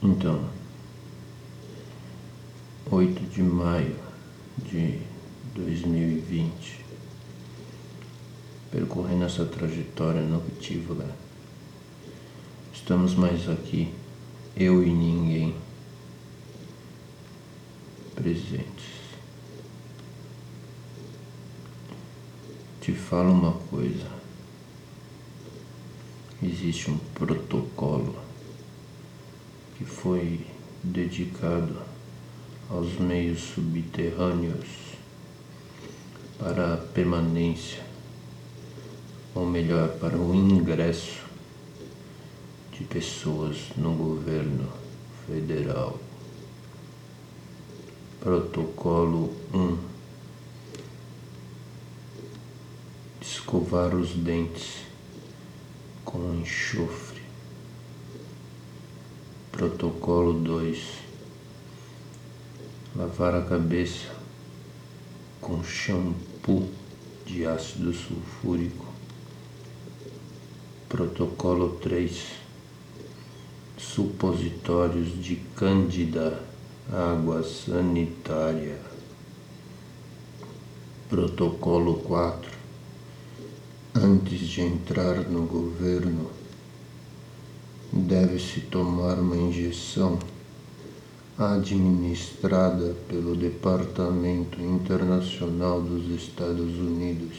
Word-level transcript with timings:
Então, 0.00 0.48
8 2.88 3.20
de 3.34 3.42
maio 3.42 3.96
de 4.58 5.00
2020, 5.56 6.84
percorrendo 8.70 9.24
essa 9.24 9.44
trajetória 9.44 10.20
noctívala, 10.20 11.04
estamos 12.72 13.16
mais 13.16 13.48
aqui, 13.48 13.92
eu 14.56 14.84
e 14.84 14.90
ninguém, 14.92 15.56
presentes. 18.14 18.86
Te 22.80 22.92
falo 22.92 23.32
uma 23.32 23.52
coisa, 23.68 24.06
existe 26.40 26.88
um 26.88 26.98
protocolo 27.14 28.27
que 29.78 29.84
foi 29.84 30.44
dedicado 30.82 31.76
aos 32.68 32.98
meios 32.98 33.38
subterrâneos 33.54 34.66
para 36.36 36.74
a 36.74 36.76
permanência, 36.76 37.80
ou 39.36 39.46
melhor, 39.46 39.88
para 40.00 40.18
o 40.18 40.34
ingresso 40.34 41.24
de 42.72 42.82
pessoas 42.84 43.68
no 43.76 43.94
governo 43.94 44.68
federal. 45.24 45.96
Protocolo 48.18 49.32
1 49.54 49.78
Escovar 53.20 53.94
os 53.94 54.10
dentes 54.10 54.78
com 56.04 56.34
enxofre. 56.34 57.17
Protocolo 59.52 60.34
2 60.34 60.78
lavar 62.94 63.34
a 63.34 63.42
cabeça 63.42 64.06
com 65.40 65.62
shampoo 65.62 66.68
de 67.26 67.46
ácido 67.46 67.92
sulfúrico. 67.92 68.86
Protocolo 70.88 71.76
3 71.80 72.26
Supositórios 73.76 75.22
de 75.22 75.36
Cândida, 75.56 76.42
água 76.92 77.42
sanitária. 77.42 78.80
Protocolo 81.08 81.94
4 82.00 82.50
Antes 83.94 84.40
de 84.40 84.60
entrar 84.60 85.16
no 85.28 85.46
governo, 85.46 86.30
deve-se 88.08 88.62
tomar 88.62 89.18
uma 89.18 89.36
injeção 89.36 90.18
administrada 91.36 92.96
pelo 93.06 93.36
Departamento 93.36 94.58
Internacional 94.62 95.82
dos 95.82 96.08
Estados 96.22 96.78
Unidos. 96.78 97.36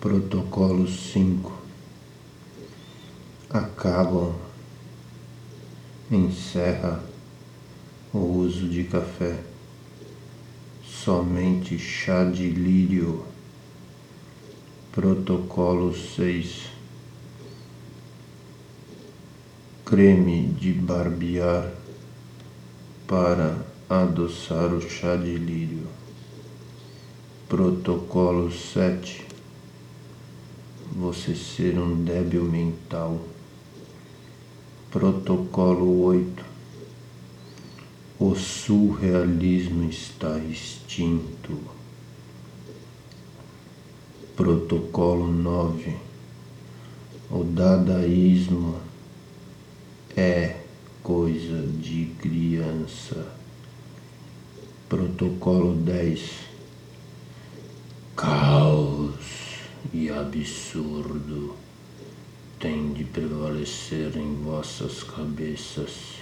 Protocolo 0.00 0.88
5 0.88 1.52
acabam, 3.48 4.34
encerra 6.10 7.00
o 8.12 8.18
uso 8.18 8.68
de 8.68 8.82
café, 8.82 9.38
somente 10.84 11.78
chá 11.78 12.24
de 12.24 12.48
lírio. 12.50 13.24
Protocolo 14.90 15.94
6 15.94 16.73
creme 19.84 20.46
de 20.58 20.72
barbear 20.72 21.70
para 23.06 23.66
adoçar 23.88 24.72
o 24.72 24.80
chá 24.80 25.14
de 25.14 25.36
lírio. 25.36 25.86
Protocolo 27.46 28.50
7 28.50 29.26
Você 30.96 31.34
ser 31.34 31.78
um 31.78 32.02
débil 32.02 32.44
mental. 32.44 33.20
Protocolo 34.90 36.04
8 36.04 36.44
O 38.18 38.34
surrealismo 38.34 39.90
está 39.90 40.38
extinto. 40.38 41.58
Protocolo 44.34 45.30
9 45.30 45.94
O 47.30 47.44
dadaísmo 47.44 48.93
é 50.16 50.56
coisa 51.02 51.66
de 51.80 52.06
criança. 52.20 53.32
Protocolo 54.88 55.74
10 55.74 56.30
Caos 58.14 59.16
e 59.92 60.08
absurdo 60.08 61.56
tem 62.60 62.92
de 62.92 63.02
prevalecer 63.04 64.16
em 64.16 64.36
vossas 64.36 65.02
cabeças. 65.02 66.14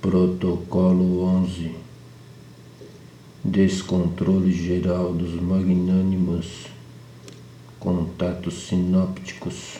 Protocolo 0.00 1.22
11 1.22 1.74
Descontrole 3.44 4.52
geral 4.52 5.12
dos 5.12 5.34
magnânimos 5.40 6.66
contatos 7.78 8.66
sinópticos 8.66 9.78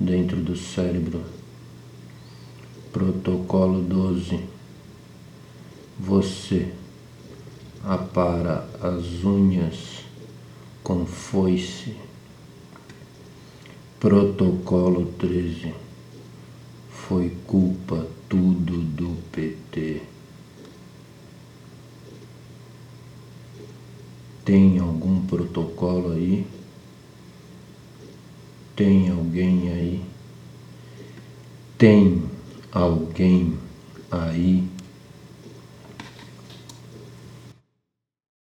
dentro 0.00 0.36
do 0.36 0.56
cérebro 0.56 1.37
Protocolo 2.98 3.80
12. 3.80 4.40
Você 6.00 6.72
apara 7.84 8.68
as 8.82 9.22
unhas 9.22 10.00
com 10.82 11.06
foice. 11.06 11.94
Protocolo 14.00 15.12
13. 15.16 15.72
Foi 16.90 17.32
culpa 17.46 18.04
tudo 18.28 18.78
do 18.78 19.16
PT. 19.30 20.02
Tem 24.44 24.80
algum 24.80 25.24
protocolo 25.24 26.14
aí? 26.14 26.44
Tem 28.74 29.08
alguém 29.08 29.70
aí? 29.70 30.04
Tem 31.78 32.37
alguém 32.72 33.58
aí 34.10 34.64